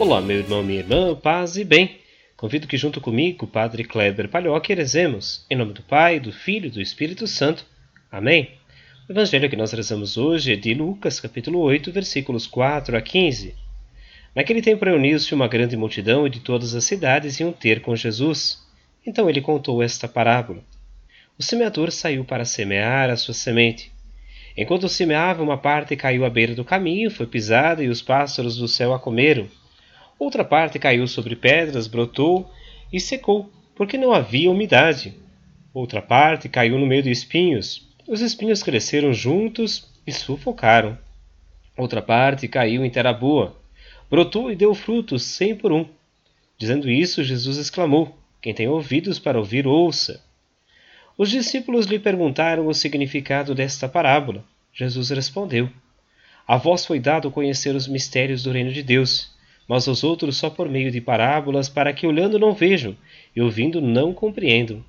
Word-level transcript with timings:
Olá, 0.00 0.20
meu 0.20 0.38
irmão, 0.38 0.64
minha 0.64 0.80
irmã, 0.80 1.14
paz 1.14 1.56
e 1.56 1.62
bem. 1.62 2.00
Convido 2.36 2.66
que 2.66 2.76
junto 2.76 3.00
comigo, 3.00 3.46
Padre 3.46 3.84
Kleber 3.84 4.28
Palhoque, 4.28 4.74
rezemos, 4.74 5.46
em 5.48 5.56
nome 5.56 5.74
do 5.74 5.82
Pai, 5.82 6.18
do 6.18 6.32
Filho 6.32 6.66
e 6.66 6.70
do 6.70 6.82
Espírito 6.82 7.28
Santo. 7.28 7.64
Amém. 8.10 8.50
O 9.08 9.12
evangelho 9.12 9.48
que 9.48 9.54
nós 9.54 9.70
rezamos 9.70 10.16
hoje 10.16 10.54
é 10.54 10.56
de 10.56 10.74
Lucas, 10.74 11.20
capítulo 11.20 11.60
8, 11.60 11.92
versículos 11.92 12.48
4 12.48 12.96
a 12.96 13.00
15. 13.00 13.54
Naquele 14.34 14.60
tempo 14.60 14.84
reuniu-se 14.84 15.32
uma 15.32 15.46
grande 15.46 15.76
multidão 15.76 16.26
e 16.26 16.30
de 16.30 16.40
todas 16.40 16.74
as 16.74 16.84
cidades 16.84 17.38
iam 17.38 17.50
um 17.50 17.52
ter 17.52 17.80
com 17.80 17.94
Jesus. 17.94 18.61
Então 19.06 19.28
ele 19.28 19.40
contou 19.40 19.82
esta 19.82 20.06
parábola. 20.06 20.62
O 21.38 21.42
semeador 21.42 21.90
saiu 21.90 22.24
para 22.24 22.44
semear 22.44 23.10
a 23.10 23.16
sua 23.16 23.34
semente. 23.34 23.90
Enquanto 24.56 24.88
semeava, 24.88 25.42
uma 25.42 25.56
parte 25.56 25.96
caiu 25.96 26.24
à 26.24 26.30
beira 26.30 26.54
do 26.54 26.64
caminho, 26.64 27.10
foi 27.10 27.26
pisada 27.26 27.82
e 27.82 27.88
os 27.88 28.02
pássaros 28.02 28.56
do 28.56 28.68
céu 28.68 28.92
a 28.92 28.98
comeram. 28.98 29.48
Outra 30.18 30.44
parte 30.44 30.78
caiu 30.78 31.08
sobre 31.08 31.34
pedras, 31.34 31.86
brotou 31.86 32.50
e 32.92 33.00
secou, 33.00 33.50
porque 33.74 33.96
não 33.96 34.12
havia 34.12 34.50
umidade. 34.50 35.14
Outra 35.74 36.02
parte 36.02 36.48
caiu 36.48 36.78
no 36.78 36.86
meio 36.86 37.02
de 37.02 37.10
espinhos. 37.10 37.88
Os 38.06 38.20
espinhos 38.20 38.62
cresceram 38.62 39.12
juntos 39.12 39.90
e 40.06 40.12
sufocaram. 40.12 40.98
Outra 41.76 42.02
parte 42.02 42.46
caiu 42.46 42.84
em 42.84 42.90
terra 42.90 43.12
boa. 43.12 43.56
Brotou 44.10 44.50
e 44.50 44.54
deu 44.54 44.74
frutos 44.74 45.22
cem 45.22 45.56
por 45.56 45.72
um. 45.72 45.86
Dizendo 46.58 46.90
isso, 46.90 47.24
Jesus 47.24 47.56
exclamou: 47.56 48.14
Quem 48.42 48.52
tem 48.52 48.68
ouvidos 48.68 49.18
para 49.18 49.38
ouvir, 49.38 49.66
ouça. 49.66 50.22
Os 51.16 51.30
discípulos 51.30 51.86
lhe 51.86 51.98
perguntaram 51.98 52.66
o 52.66 52.74
significado 52.74 53.54
desta 53.54 53.88
parábola. 53.88 54.44
Jesus 54.74 55.08
respondeu: 55.08 55.70
A 56.46 56.58
vós 56.58 56.84
foi 56.84 57.00
dado 57.00 57.30
conhecer 57.30 57.74
os 57.74 57.88
mistérios 57.88 58.42
do 58.42 58.52
reino 58.52 58.72
de 58.72 58.82
Deus 58.82 59.32
mas 59.68 59.86
os 59.86 60.02
outros 60.04 60.36
só 60.36 60.50
por 60.50 60.68
meio 60.68 60.90
de 60.90 61.00
parábolas, 61.00 61.68
para 61.68 61.92
que 61.92 62.06
olhando 62.06 62.38
não 62.38 62.52
vejam 62.52 62.96
e 63.34 63.40
ouvindo 63.40 63.80
não 63.80 64.12
compreendam. 64.12 64.84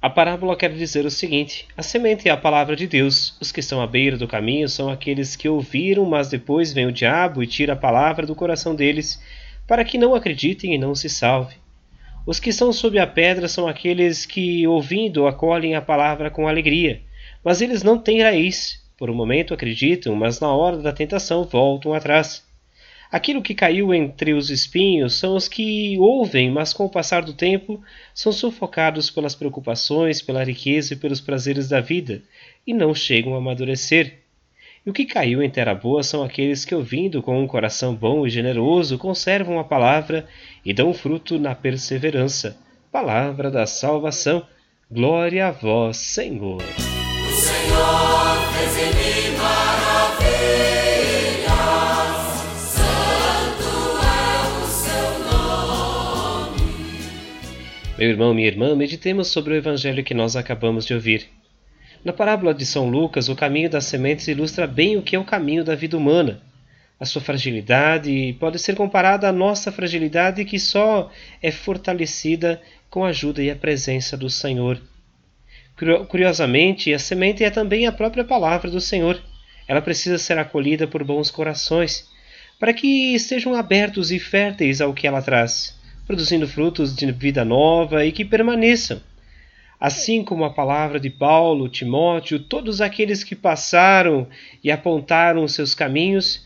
A 0.00 0.08
parábola 0.08 0.56
quer 0.56 0.72
dizer 0.72 1.04
o 1.04 1.10
seguinte: 1.10 1.66
a 1.76 1.82
semente 1.82 2.28
é 2.28 2.30
a 2.30 2.36
palavra 2.36 2.76
de 2.76 2.86
Deus. 2.86 3.36
Os 3.40 3.50
que 3.50 3.60
estão 3.60 3.80
à 3.80 3.86
beira 3.86 4.16
do 4.16 4.28
caminho 4.28 4.68
são 4.68 4.88
aqueles 4.88 5.34
que 5.34 5.48
ouviram, 5.48 6.04
mas 6.04 6.28
depois 6.28 6.72
vem 6.72 6.86
o 6.86 6.92
diabo 6.92 7.42
e 7.42 7.46
tira 7.46 7.72
a 7.72 7.76
palavra 7.76 8.26
do 8.26 8.34
coração 8.34 8.74
deles, 8.74 9.20
para 9.66 9.84
que 9.84 9.98
não 9.98 10.14
acreditem 10.14 10.74
e 10.74 10.78
não 10.78 10.94
se 10.94 11.08
salve. 11.08 11.56
Os 12.26 12.38
que 12.38 12.50
estão 12.50 12.72
sob 12.72 12.98
a 12.98 13.06
pedra 13.06 13.48
são 13.48 13.66
aqueles 13.66 14.26
que, 14.26 14.66
ouvindo, 14.66 15.26
acolhem 15.26 15.74
a 15.74 15.82
palavra 15.82 16.30
com 16.30 16.46
alegria, 16.46 17.00
mas 17.42 17.60
eles 17.60 17.82
não 17.82 17.98
têm 17.98 18.22
raiz. 18.22 18.82
Por 18.96 19.08
um 19.08 19.14
momento 19.14 19.54
acreditam, 19.54 20.14
mas 20.14 20.40
na 20.40 20.52
hora 20.52 20.76
da 20.78 20.92
tentação 20.92 21.44
voltam 21.44 21.94
atrás. 21.94 22.46
Aquilo 23.10 23.40
que 23.40 23.54
caiu 23.54 23.94
entre 23.94 24.34
os 24.34 24.50
espinhos 24.50 25.14
são 25.14 25.34
os 25.34 25.48
que 25.48 25.96
ouvem, 25.98 26.50
mas 26.50 26.74
com 26.74 26.84
o 26.84 26.90
passar 26.90 27.22
do 27.22 27.32
tempo 27.32 27.80
são 28.12 28.30
sufocados 28.30 29.10
pelas 29.10 29.34
preocupações, 29.34 30.20
pela 30.20 30.44
riqueza 30.44 30.92
e 30.92 30.96
pelos 30.96 31.20
prazeres 31.20 31.68
da 31.68 31.80
vida, 31.80 32.22
e 32.66 32.74
não 32.74 32.94
chegam 32.94 33.34
a 33.34 33.38
amadurecer. 33.38 34.18
E 34.88 34.90
o 34.90 34.94
que 34.94 35.04
caiu 35.04 35.42
em 35.42 35.50
terra 35.50 35.74
boa 35.74 36.02
são 36.02 36.22
aqueles 36.22 36.64
que, 36.64 36.74
ouvindo 36.74 37.22
com 37.22 37.38
um 37.38 37.46
coração 37.46 37.94
bom 37.94 38.26
e 38.26 38.30
generoso, 38.30 38.96
conservam 38.96 39.58
a 39.58 39.64
palavra 39.64 40.26
e 40.64 40.72
dão 40.72 40.94
fruto 40.94 41.38
na 41.38 41.54
perseverança. 41.54 42.56
Palavra 42.90 43.50
da 43.50 43.66
salvação. 43.66 44.46
Glória 44.90 45.48
a 45.48 45.50
vós, 45.50 45.98
Senhor. 45.98 46.62
O 46.62 47.32
Senhor 47.34 48.36
fez 48.54 48.76
em 48.78 48.86
mim 48.94 49.36
maravilha. 49.36 50.28
Meu 57.98 58.08
irmão, 58.08 58.32
minha 58.32 58.48
irmã, 58.48 58.74
meditemos 58.74 59.28
sobre 59.28 59.52
o 59.52 59.56
evangelho 59.58 60.02
que 60.02 60.14
nós 60.14 60.34
acabamos 60.34 60.86
de 60.86 60.94
ouvir. 60.94 61.37
Na 62.04 62.12
parábola 62.12 62.54
de 62.54 62.64
São 62.64 62.88
Lucas, 62.88 63.28
o 63.28 63.36
caminho 63.36 63.68
das 63.68 63.84
sementes 63.84 64.28
ilustra 64.28 64.66
bem 64.66 64.96
o 64.96 65.02
que 65.02 65.16
é 65.16 65.18
o 65.18 65.24
caminho 65.24 65.64
da 65.64 65.74
vida 65.74 65.96
humana. 65.96 66.40
A 66.98 67.04
sua 67.04 67.22
fragilidade 67.22 68.36
pode 68.40 68.58
ser 68.58 68.74
comparada 68.74 69.28
à 69.28 69.32
nossa 69.32 69.70
fragilidade 69.70 70.44
que 70.44 70.58
só 70.58 71.10
é 71.42 71.50
fortalecida 71.50 72.60
com 72.90 73.04
a 73.04 73.08
ajuda 73.08 73.42
e 73.42 73.50
a 73.50 73.56
presença 73.56 74.16
do 74.16 74.30
Senhor. 74.30 74.80
Curiosamente, 76.08 76.92
a 76.92 76.98
semente 76.98 77.44
é 77.44 77.50
também 77.50 77.86
a 77.86 77.92
própria 77.92 78.24
palavra 78.24 78.70
do 78.70 78.80
Senhor. 78.80 79.20
Ela 79.66 79.82
precisa 79.82 80.18
ser 80.18 80.38
acolhida 80.38 80.88
por 80.88 81.04
bons 81.04 81.30
corações, 81.30 82.08
para 82.58 82.72
que 82.72 83.14
estejam 83.14 83.54
abertos 83.54 84.10
e 84.10 84.18
férteis 84.18 84.80
ao 84.80 84.92
que 84.92 85.06
ela 85.06 85.22
traz 85.22 85.78
produzindo 86.08 86.48
frutos 86.48 86.96
de 86.96 87.12
vida 87.12 87.44
nova 87.44 88.02
e 88.02 88.10
que 88.10 88.24
permaneçam. 88.24 88.98
Assim 89.80 90.24
como 90.24 90.44
a 90.44 90.50
palavra 90.50 90.98
de 90.98 91.08
Paulo, 91.08 91.68
Timóteo, 91.68 92.40
todos 92.40 92.80
aqueles 92.80 93.22
que 93.22 93.36
passaram 93.36 94.26
e 94.62 94.70
apontaram 94.72 95.44
os 95.44 95.54
seus 95.54 95.74
caminhos, 95.74 96.44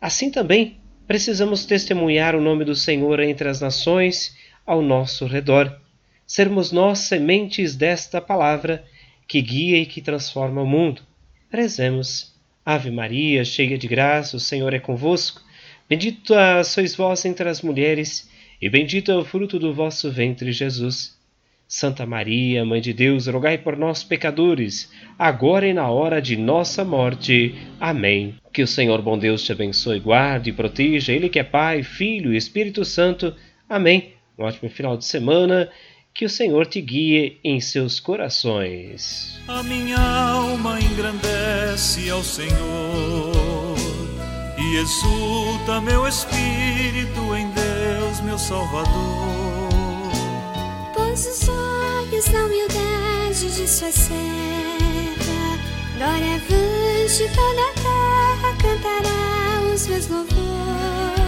assim 0.00 0.30
também 0.30 0.76
precisamos 1.06 1.66
testemunhar 1.66 2.36
o 2.36 2.40
nome 2.40 2.64
do 2.64 2.76
Senhor 2.76 3.18
entre 3.20 3.48
as 3.48 3.60
nações 3.60 4.36
ao 4.64 4.80
nosso 4.80 5.26
redor. 5.26 5.76
Sermos 6.24 6.70
nós 6.70 7.00
sementes 7.00 7.74
desta 7.74 8.20
palavra 8.20 8.84
que 9.26 9.40
guia 9.42 9.78
e 9.78 9.86
que 9.86 10.00
transforma 10.00 10.62
o 10.62 10.66
mundo. 10.66 11.02
Rezemos. 11.50 12.36
Ave 12.64 12.90
Maria, 12.90 13.44
cheia 13.44 13.78
de 13.78 13.88
graça, 13.88 14.36
o 14.36 14.40
Senhor 14.40 14.72
é 14.74 14.78
convosco. 14.78 15.42
Bendita 15.88 16.62
sois 16.62 16.94
vós 16.94 17.24
entre 17.24 17.48
as 17.48 17.62
mulheres 17.62 18.30
e 18.60 18.68
bendito 18.68 19.10
é 19.10 19.16
o 19.16 19.24
fruto 19.24 19.58
do 19.58 19.72
vosso 19.72 20.10
ventre, 20.12 20.52
Jesus. 20.52 21.17
Santa 21.68 22.06
Maria, 22.06 22.64
Mãe 22.64 22.80
de 22.80 22.94
Deus, 22.94 23.26
rogai 23.26 23.58
por 23.58 23.76
nós, 23.76 24.02
pecadores, 24.02 24.90
agora 25.18 25.68
e 25.68 25.74
na 25.74 25.90
hora 25.90 26.18
de 26.20 26.34
nossa 26.34 26.82
morte. 26.82 27.54
Amém. 27.78 28.36
Que 28.50 28.62
o 28.62 28.66
Senhor 28.66 29.02
bom 29.02 29.18
Deus 29.18 29.44
te 29.44 29.52
abençoe, 29.52 30.00
guarde 30.00 30.48
e 30.48 30.52
proteja, 30.54 31.12
Ele 31.12 31.28
que 31.28 31.38
é 31.38 31.44
Pai, 31.44 31.82
Filho 31.82 32.32
e 32.32 32.38
Espírito 32.38 32.86
Santo. 32.86 33.34
Amém. 33.68 34.14
Um 34.38 34.44
ótimo 34.44 34.70
final 34.70 34.96
de 34.96 35.04
semana. 35.04 35.68
Que 36.14 36.24
o 36.24 36.30
Senhor 36.30 36.66
te 36.66 36.80
guie 36.80 37.38
em 37.44 37.60
seus 37.60 38.00
corações. 38.00 39.38
A 39.46 39.62
minha 39.62 39.98
alma 39.98 40.80
engrandece 40.80 42.08
ao 42.10 42.24
Senhor 42.24 43.76
e 44.58 44.76
exulta 44.78 45.80
meu 45.82 46.08
espírito 46.08 47.36
em 47.36 47.48
Deus 47.50 48.20
meu 48.22 48.38
Salvador. 48.38 49.67
Os 51.18 51.48
olhos 51.48 52.28
na 52.28 52.44
humildade 52.44 53.50
de 53.50 53.68
sua 53.68 53.90
serva, 53.90 54.14
glória 55.96 56.36
avante 56.36 57.28
toda 57.34 57.60
a 57.60 57.72
terra 57.74 58.56
cantará 58.62 59.74
os 59.74 59.88
meus 59.88 60.06
louvores. 60.06 61.27